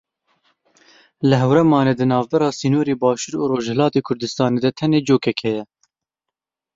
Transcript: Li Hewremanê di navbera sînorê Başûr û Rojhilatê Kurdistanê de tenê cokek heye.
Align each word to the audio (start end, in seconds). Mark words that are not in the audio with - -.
Li 1.27 1.35
Hewremanê 1.41 1.93
di 1.99 2.05
navbera 2.11 2.49
sînorê 2.59 2.95
Başûr 3.03 3.33
û 3.41 3.43
Rojhilatê 3.51 4.01
Kurdistanê 4.07 4.59
de 4.65 4.71
tenê 4.79 4.99
cokek 5.07 5.39
heye. 5.45 5.63